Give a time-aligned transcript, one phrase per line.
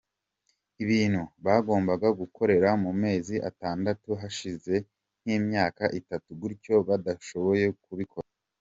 [0.83, 4.75] Ibintu bagombaga gukora mu mezi atandatu hashize
[5.21, 8.29] nk’imyaka itatu gutyo badashoboye kubikora.